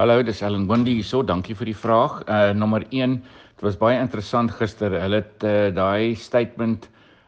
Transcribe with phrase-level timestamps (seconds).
[0.00, 1.18] Hallo, dis Ellen Wendy hierso.
[1.20, 2.22] Dankie vir die vraag.
[2.24, 4.94] Uh nommer 1, dit was baie interessant gister.
[4.96, 6.86] Hulle het uh, daai statement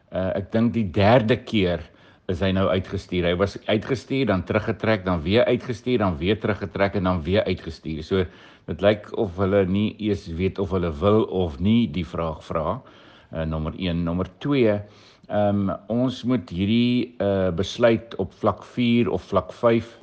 [0.09, 1.83] uh ek dink die derde keer
[2.33, 3.27] is hy nou uitgestuur.
[3.29, 8.01] Hy was uitgestuur, dan teruggetrek, dan weer uitgestuur, dan weer teruggetrek en dan weer uitgestuur.
[8.09, 8.25] So
[8.71, 12.79] dit lyk of hulle nie eers weet of hulle wil of nie die vraag vra.
[13.29, 14.79] Uh nommer 1, nommer 2
[15.29, 19.97] Ehm um, ons moet hierdie uh besluit op vlak 4 of vlak 5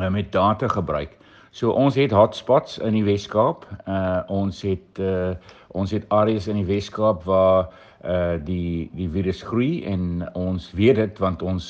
[0.00, 1.14] uh, met data gebruik.
[1.52, 3.66] So ons het hotspots in die Wes-Kaap.
[3.84, 5.34] Uh ons het uh
[5.76, 7.68] ons het areas in die Wes-Kaap waar
[8.08, 11.66] uh die die virus groei en ons weet dit want ons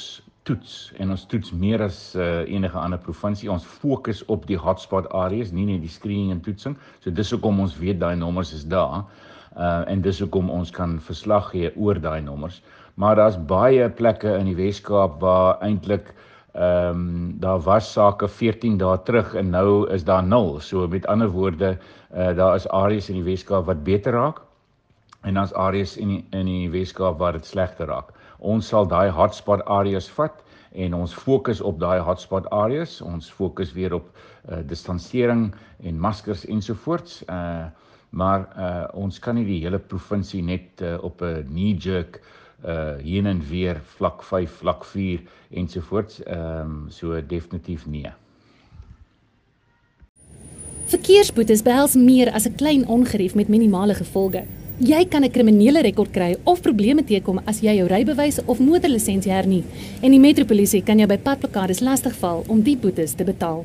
[0.46, 3.50] toets en ons toets meer as uh, enige ander provinsie.
[3.50, 6.78] Ons fokus op die hotspot areas, nie net die screening en toetsing.
[7.02, 9.02] So dis hoekom ons weet daai nommers is daar.
[9.58, 12.62] Uh en dis hoekom ons kan verslag gee oor daai nommers.
[12.94, 16.14] Maar daar's baie plekke in die Wes-Kaap waar eintlik
[16.52, 20.61] ehm um, daar was sake 14 dae terug en nou is daar 0.
[20.61, 21.78] So met ander woorde,
[22.14, 24.42] uh, daar is areas in die Weskaap wat beter raak
[25.23, 28.12] en dan's areas in die, in die Weskaap waar dit slegter raak.
[28.39, 30.42] Ons sal daai hotspot areas vat
[30.73, 33.00] en ons fokus op daai hotspot areas.
[33.00, 34.11] Ons fokus weer op
[34.50, 37.23] uh, distansering en maskers ensovoorts.
[37.30, 37.70] Uh
[38.12, 42.20] maar uh ons kan nie die hele provinsie net uh, op 'n knee jerk
[42.66, 46.22] uh heen en weer vlak 5, vlak 4 ensovoorts.
[46.22, 48.10] Ehm um, so definitief nee.
[50.86, 54.44] Verkeersboetes behels meer as 'n klein ongerief met minimale gevolge.
[54.78, 59.33] Jy kan 'n kriminele rekord kry of probleme teekom as jy jou rybewys of motorlisensie
[59.33, 59.64] hernie
[60.02, 63.64] en die metropolisie kan jou by padplakkades lastigval om die boetes te betaal.